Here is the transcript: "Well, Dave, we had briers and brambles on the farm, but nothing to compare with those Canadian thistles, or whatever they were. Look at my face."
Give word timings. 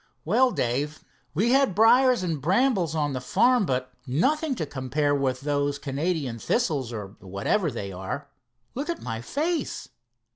"Well, 0.25 0.49
Dave, 0.49 1.03
we 1.35 1.51
had 1.51 1.75
briers 1.75 2.23
and 2.23 2.41
brambles 2.41 2.95
on 2.95 3.13
the 3.13 3.21
farm, 3.21 3.67
but 3.67 3.91
nothing 4.07 4.55
to 4.55 4.65
compare 4.65 5.13
with 5.13 5.41
those 5.41 5.77
Canadian 5.77 6.39
thistles, 6.39 6.91
or 6.91 7.15
whatever 7.19 7.69
they 7.69 7.93
were. 7.93 8.25
Look 8.73 8.89
at 8.89 9.03
my 9.03 9.21
face." 9.21 9.89